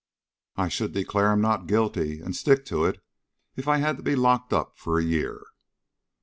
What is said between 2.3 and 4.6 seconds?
stick to it, if I had to be locked